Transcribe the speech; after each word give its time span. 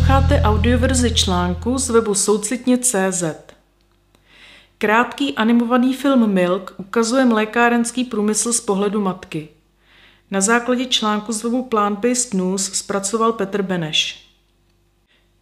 Posloucháte 0.00 0.40
audioverzi 0.40 1.14
článku 1.14 1.78
z 1.78 1.90
webu 1.90 2.14
soucitně.cz. 2.14 3.24
Krátký 4.78 5.34
animovaný 5.36 5.94
film 5.94 6.32
Milk 6.32 6.74
ukazuje 6.76 7.24
mlékárenský 7.24 8.04
průmysl 8.04 8.52
z 8.52 8.60
pohledu 8.60 9.00
matky. 9.00 9.48
Na 10.30 10.40
základě 10.40 10.84
článku 10.84 11.32
z 11.32 11.42
webu 11.42 11.68
Plant-Based 11.70 12.34
News 12.38 12.72
zpracoval 12.72 13.32
Petr 13.32 13.62
Beneš. 13.62 14.28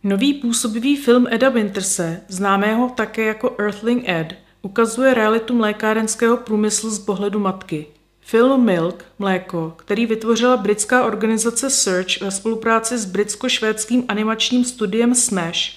Nový 0.03 0.35
působivý 0.35 0.97
film 0.97 1.27
Eda 1.31 1.49
Winterse, 1.49 2.21
známého 2.29 2.89
také 2.89 3.25
jako 3.25 3.55
Earthling 3.59 4.09
Ed, 4.09 4.35
ukazuje 4.63 5.15
realitu 5.15 5.55
mlékárenského 5.55 6.37
průmyslu 6.37 6.91
z 6.91 6.99
pohledu 6.99 7.39
matky– 7.39 7.87
Film 8.31 8.65
Milk, 8.65 9.05
mléko, 9.19 9.75
který 9.77 10.07
vytvořila 10.07 10.57
britská 10.57 11.05
organizace 11.07 11.71
Search 11.71 12.21
ve 12.21 12.31
spolupráci 12.31 12.99
s 12.99 13.05
britsko-švédským 13.05 14.05
animačním 14.09 14.65
studiem 14.65 15.15
Smash, 15.15 15.77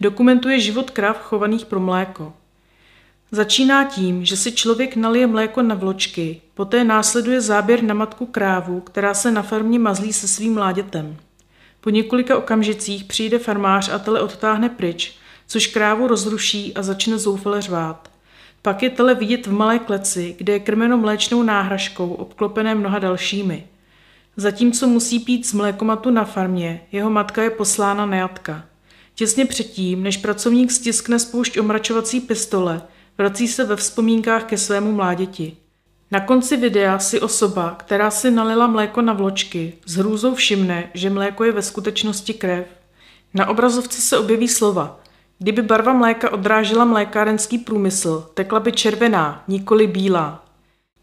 dokumentuje 0.00 0.60
život 0.60 0.90
krav 0.90 1.22
chovaných 1.22 1.66
pro 1.66 1.80
mléko. 1.80 2.32
Začíná 3.30 3.84
tím, 3.84 4.24
že 4.24 4.36
si 4.36 4.52
člověk 4.52 4.96
nalije 4.96 5.26
mléko 5.26 5.62
na 5.62 5.74
vločky, 5.74 6.40
poté 6.54 6.84
následuje 6.84 7.40
záběr 7.40 7.82
na 7.82 7.94
matku 7.94 8.26
krávu, 8.26 8.80
která 8.80 9.14
se 9.14 9.30
na 9.30 9.42
farmě 9.42 9.78
mazlí 9.78 10.12
se 10.12 10.28
svým 10.28 10.54
mládětem. 10.54 11.16
Po 11.80 11.90
několika 11.90 12.38
okamžicích 12.38 13.04
přijde 13.04 13.38
farmář 13.38 13.88
a 13.88 13.98
tele 13.98 14.20
odtáhne 14.20 14.68
pryč, 14.68 15.14
což 15.46 15.66
krávu 15.66 16.06
rozruší 16.06 16.74
a 16.74 16.82
začne 16.82 17.18
zoufale 17.18 17.62
řvát. 17.62 18.15
Pak 18.66 18.82
je 18.82 18.90
tele 18.90 19.14
vidět 19.14 19.46
v 19.46 19.52
malé 19.52 19.78
kleci, 19.78 20.34
kde 20.38 20.52
je 20.52 20.60
krmeno 20.60 20.98
mléčnou 20.98 21.42
náhražkou, 21.42 22.12
obklopené 22.14 22.74
mnoha 22.74 22.98
dalšími. 22.98 23.66
Zatímco 24.36 24.86
musí 24.86 25.20
pít 25.20 25.46
z 25.46 25.52
mlékomatu 25.52 26.10
na 26.10 26.24
farmě, 26.24 26.80
jeho 26.92 27.10
matka 27.10 27.42
je 27.42 27.50
poslána 27.50 28.06
na 28.06 28.16
jatka. 28.16 28.64
Těsně 29.14 29.44
předtím, 29.44 30.02
než 30.02 30.16
pracovník 30.16 30.70
stiskne 30.70 31.18
spoušť 31.18 31.58
omračovací 31.58 32.20
pistole, 32.20 32.82
vrací 33.18 33.48
se 33.48 33.64
ve 33.64 33.76
vzpomínkách 33.76 34.44
ke 34.44 34.58
svému 34.58 34.92
mláděti. 34.92 35.56
Na 36.10 36.20
konci 36.20 36.56
videa 36.56 36.98
si 36.98 37.20
osoba, 37.20 37.76
která 37.78 38.10
si 38.10 38.30
nalila 38.30 38.66
mléko 38.66 39.02
na 39.02 39.12
vločky, 39.12 39.72
s 39.86 39.96
hrůzou 39.96 40.34
všimne, 40.34 40.90
že 40.94 41.10
mléko 41.10 41.44
je 41.44 41.52
ve 41.52 41.62
skutečnosti 41.62 42.34
krev. 42.34 42.66
Na 43.34 43.48
obrazovce 43.48 44.00
se 44.00 44.18
objeví 44.18 44.48
slova 44.48 45.05
Kdyby 45.38 45.62
barva 45.62 45.92
mléka 45.92 46.32
odrážela 46.32 46.84
mlékárenský 46.84 47.58
průmysl, 47.58 48.30
tekla 48.34 48.60
by 48.60 48.72
červená, 48.72 49.44
nikoli 49.48 49.86
bílá. 49.86 50.44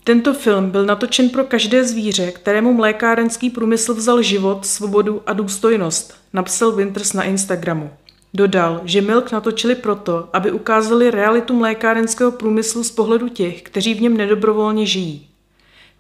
Tento 0.04 0.34
film 0.34 0.72
byl 0.72 0.86
natočen 0.86 1.30
pro 1.30 1.44
každé 1.44 1.84
zvíře, 1.84 2.32
kterému 2.32 2.74
mlékárenský 2.74 3.50
průmysl 3.50 3.94
vzal 3.94 4.22
život, 4.22 4.66
svobodu 4.66 5.22
a 5.26 5.34
důstojnost, 5.34 6.14
napsal 6.34 6.72
Winters 6.72 7.14
na 7.14 7.24
Instagramu. 7.24 7.90
Dodal, 8.34 8.82
že 8.84 9.02
Milk 9.02 9.32
natočili 9.32 9.76
proto, 9.76 10.30
aby 10.34 10.52
ukázali 10.52 11.12
realitu 11.12 11.54
mlékárenského 11.54 12.32
průmyslu 12.32 12.84
z 12.84 12.92
pohledu 12.92 13.30
těch, 13.30 13.62
kteří 13.62 13.94
v 13.94 14.02
něm 14.02 14.18
nedobrovolně 14.18 14.86
žijí. 14.86 15.28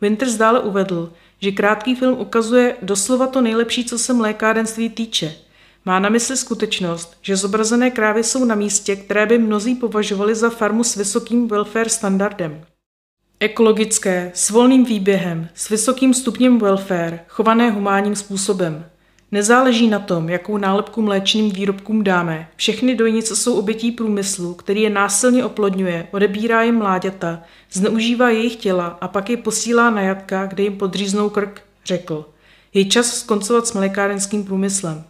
Winters 0.01 0.35
dále 0.35 0.59
uvedl, 0.59 1.13
že 1.41 1.51
krátký 1.51 1.95
film 1.95 2.19
ukazuje 2.19 2.75
doslova 2.81 3.27
to 3.27 3.41
nejlepší, 3.41 3.85
co 3.85 3.99
se 3.99 4.13
mlékárenství 4.13 4.89
týče– 4.89 5.35
má 5.85 5.99
na 5.99 6.09
mysli 6.09 6.37
skutečnost, 6.37 7.17
že 7.21 7.35
zobrazené 7.35 7.91
krávy 7.91 8.23
jsou 8.23 8.45
na 8.45 8.55
místě, 8.55 8.95
které 8.95 9.25
by 9.25 9.37
mnozí 9.37 9.75
považovali 9.75 10.35
za 10.35 10.49
farmu 10.49 10.83
s 10.83 10.95
vysokým 10.95 11.47
welfare 11.47 11.89
standardem. 11.89 12.65
Ekologické, 13.39 14.31
s 14.35 14.49
volným 14.49 14.85
výběhem, 14.85 15.47
s 15.53 15.69
vysokým 15.69 16.13
stupněm 16.13 16.59
welfare, 16.59 17.19
chované 17.27 17.71
humánním 17.71 18.15
způsobem. 18.15 18.85
Nezáleží 19.31 19.87
na 19.87 19.99
tom, 19.99 20.29
jakou 20.29 20.57
nálepku 20.57 21.01
mléčným 21.01 21.51
výrobkům 21.51 22.03
dáme. 22.03 22.47
Všechny 22.55 22.95
dojnice 22.95 23.35
jsou 23.35 23.59
obětí 23.59 23.91
průmyslu, 23.91 24.53
který 24.53 24.81
je 24.81 24.89
násilně 24.89 25.45
oplodňuje, 25.45 26.07
odebírá 26.11 26.63
jim 26.63 26.75
mláďata, 26.75 27.41
zneužívá 27.71 28.29
jejich 28.29 28.55
těla 28.55 28.97
a 29.01 29.07
pak 29.07 29.29
je 29.29 29.37
posílá 29.37 29.89
na 29.89 30.01
jatka, 30.01 30.45
kde 30.45 30.63
jim 30.63 30.77
podříznou 30.77 31.29
krk, 31.29 31.61
řekl. 31.85 32.25
Je 32.73 32.85
čas 32.85 33.19
skoncovat 33.19 33.67
s 33.67 33.73
mlékárenským 33.73 34.43
průmyslem. 34.43 35.03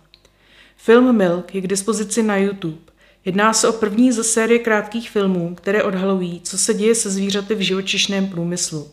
Film 0.85 1.17
Milk 1.17 1.55
je 1.55 1.61
k 1.61 1.67
dispozici 1.67 2.23
na 2.23 2.37
YouTube. 2.37 2.81
Jedná 3.25 3.53
se 3.53 3.67
o 3.67 3.73
první 3.73 4.11
ze 4.11 4.23
série 4.23 4.59
krátkých 4.59 5.09
filmů, 5.09 5.55
které 5.55 5.83
odhalují, 5.83 6.41
co 6.41 6.57
se 6.57 6.73
děje 6.73 6.95
se 6.95 7.09
zvířaty 7.09 7.55
v 7.55 7.59
živočišném 7.59 8.27
průmyslu. 8.27 8.91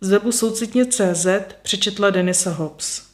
Z 0.00 0.10
webu 0.10 0.32
soucitně.cz 0.32 1.26
přečetla 1.62 2.10
Denisa 2.10 2.50
Hobbs. 2.50 3.11